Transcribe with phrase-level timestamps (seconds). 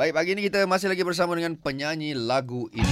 [0.00, 2.88] Baik, pagi ini kita masih lagi bersama dengan penyanyi lagu ini.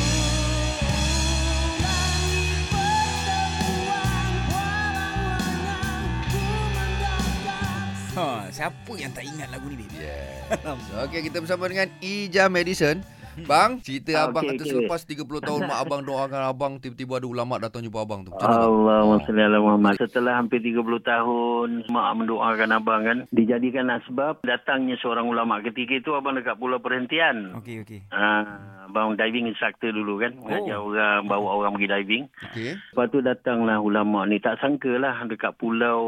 [8.12, 9.96] Ha, siapa yang tak ingat lagu ni, babe?
[9.96, 11.00] Yeah.
[11.08, 13.00] Okey, kita bersama dengan Ija Madison.
[13.44, 14.70] Bang, cerita Ah, abang kata okey.
[14.72, 18.32] selepas 30 tahun mak abang doakan abang, tiba-tiba ada ulama datang jumpa abang tu.
[18.32, 18.56] Macam mana?
[18.56, 18.66] bang?
[18.66, 19.94] Allahumma salli ala Muhammad.
[19.94, 25.60] Setelah hampir 30 tahun mak mendoakan abang kan, dijadikan sebab datangnya seorang ulama.
[25.60, 27.54] Ketika itu abang dekat pulau perhentian.
[27.60, 28.00] Okey, okey.
[28.08, 32.24] Ah, abang diving instructor dulu kan, mengajar orang bawa orang pergi diving.
[32.50, 32.72] Okey.
[32.74, 34.40] Lepas tu datanglah ulama ni.
[34.40, 36.00] Tak sangka lah dekat pulau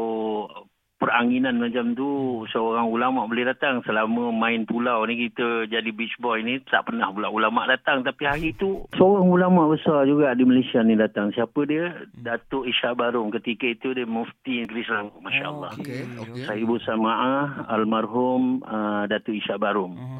[1.01, 2.09] peranginan macam tu
[2.53, 3.81] seorang ulama boleh datang.
[3.81, 8.05] Selama main pulau ni kita jadi beach boy ni tak pernah pula ulama datang.
[8.05, 11.33] Tapi hari tu seorang ulama besar juga di Malaysia ni datang.
[11.33, 12.05] Siapa dia?
[12.13, 16.43] Datuk Isyak Barung ketika itu dia mufti negeri Selangor masya-Allah Okey, okey.
[16.45, 20.10] saya ibu samaah almarhum uh, Datuk Isyak Barung Aha.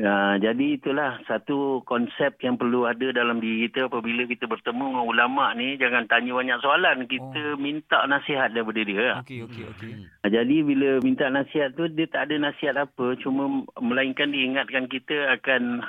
[0.00, 5.04] Ya, jadi itulah satu konsep yang perlu ada dalam diri kita apabila kita bertemu dengan
[5.04, 9.20] ulama ni jangan tanya banyak soalan kita minta nasihat daripada dia.
[9.20, 9.92] Okey, okey, okey.
[10.24, 15.84] Jadi bila minta nasihat tu dia tak ada nasihat apa cuma melainkan diingatkan kita akan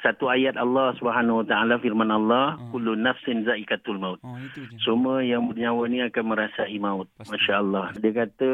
[0.00, 4.20] satu ayat Allah Subhanahu Wa Taala firman Allah kullu nafsin zaikatul maut.
[4.24, 4.76] Oh, itu je.
[4.80, 7.08] Semua yang bernyawa ni akan merasai maut.
[7.20, 7.36] Pasti.
[7.36, 7.86] Masya Allah.
[8.00, 8.50] Dia kata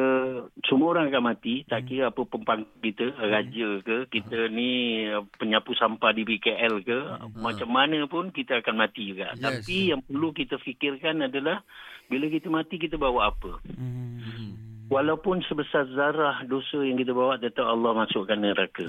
[0.66, 1.62] semua orang akan mati.
[1.70, 6.98] Tak kira apa pempang kita, raja ke, kita ni uh, penyapu sampah di BKL ke.
[7.38, 9.34] Macam mana pun kita akan mati juga.
[9.38, 9.42] Yes.
[9.42, 11.62] Tapi yang perlu kita fikirkan adalah
[12.10, 13.62] bila kita mati kita bawa apa.
[13.70, 14.55] Hmm.
[14.86, 18.86] Walaupun sebesar zarah dosa yang kita bawa, tetap Allah masukkan neraka.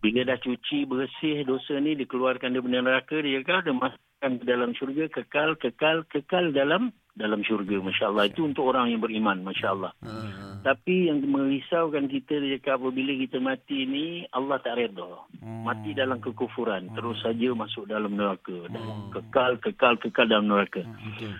[0.00, 4.70] Bila dah cuci bersih dosa ni dikeluarkan daripada neraka dia kekal dia masukkan ke dalam
[4.72, 9.92] syurga kekal kekal kekal dalam dalam syurga masya-Allah itu untuk orang yang beriman masya-Allah.
[10.00, 10.46] Ha, ha.
[10.64, 15.28] Tapi yang merisaukan kita dia kata apabila kita mati ni Allah tak redha.
[15.44, 15.68] Hmm.
[15.68, 20.80] Mati dalam kekufuran terus saja masuk dalam neraka dan kekal kekal kekal dalam neraka.
[20.88, 21.36] Betul.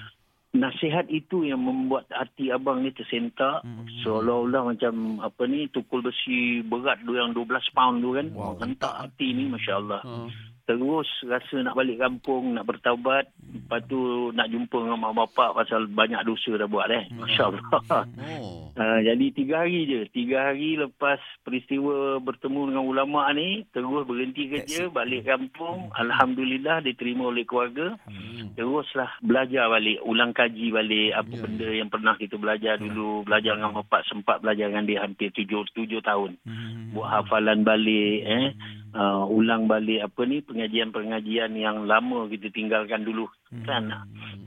[0.53, 3.89] Nasihat itu yang membuat hati abang ni tersentak Hmm.
[4.01, 8.61] seolah-olah macam apa ni tukul besi berat tu yang 12 pound tu kan Wow.
[8.61, 10.29] hentak hati ni masya-Allah Ha.
[10.63, 13.33] terus rasa nak balik kampung nak bertaubat
[13.73, 18.73] lepas tu nak jumpa dengan mak bapak pasal banyak dosa dah buat eh masya-Allah Oh.
[18.73, 20.01] Ha, jadi tiga hari je.
[20.09, 25.93] Tiga hari lepas peristiwa bertemu dengan ulama ni, terus berhenti kerja, balik kampung.
[25.93, 28.01] Alhamdulillah diterima oleh keluarga.
[28.09, 28.57] Hmm.
[28.57, 31.41] Teruslah belajar balik, ulang kaji balik apa Ya.
[31.45, 33.25] benda yang pernah kita belajar dulu.
[33.29, 36.41] Belajar dengan bapak, sempat belajar dengan dia hampir tujuh, tujuh tahun.
[36.45, 36.97] Hmm.
[36.97, 38.49] Buat hafalan balik, eh.
[38.93, 43.29] Uh, ulang balik apa ni, pengajian-pengajian yang lama kita tinggalkan dulu.
[43.69, 43.93] Kan?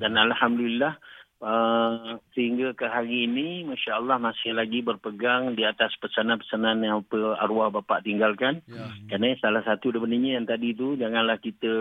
[0.01, 0.97] Dan Alhamdulillah,
[1.43, 7.40] Uh, sehingga ke hari ini Masya Allah masih lagi berpegang di atas pesanan-pesanan yang apa
[7.40, 8.91] arwah bapak tinggalkan Ya.
[9.07, 11.72] kerana salah satu daripadanya yang tadi tu janganlah kita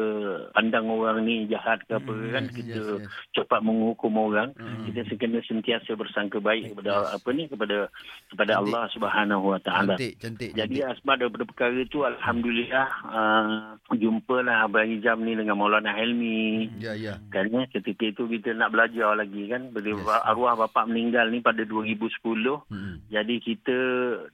[0.54, 3.10] pandang orang ni jahat ke apa kan kita yes, yes.
[3.34, 4.86] cepat menghukum orang Hmm.
[4.86, 7.90] kita kena sentiasa bersangka baik kepada apa ni kepada
[8.30, 8.70] kepada Cantik.
[8.70, 10.50] Allah Subhanahu Wa Taala Cantik, cantik.
[10.54, 10.92] jadi cantik.
[10.94, 13.48] asbab daripada perkara itu Alhamdulillah uh,
[13.92, 17.18] jumpalah Abang Hijam ni dengan Maulana Helmi Ya, ya.
[17.18, 20.00] ya ketika itu kita nak belajar lagi kan bila Yes.
[20.00, 20.06] yes.
[20.46, 23.00] Arwah bapa meninggal ni pada 2010 Hmm.
[23.06, 23.76] jadi kita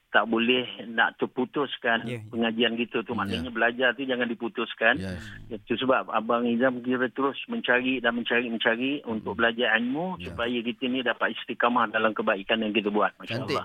[0.08, 2.26] tak boleh nak terputuskan Ya, ya.
[2.26, 5.22] pengajian kita tu maknanya belajar tu jangan diputuskan Yes.
[5.48, 10.28] itu sebab abang Izam kira terus mencari dan mencari mencari untuk belajar ilmu Ya.
[10.28, 13.54] supaya kita ni dapat istiqamah dalam kebaikan yang kita buat Cantik.
[13.54, 13.64] masya-Allah